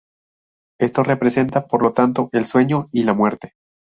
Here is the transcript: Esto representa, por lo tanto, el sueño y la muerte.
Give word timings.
Esto 0.79 1.03
representa, 1.03 1.67
por 1.67 1.83
lo 1.83 1.93
tanto, 1.93 2.29
el 2.33 2.45
sueño 2.47 2.89
y 2.91 3.03
la 3.03 3.13
muerte. 3.13 3.53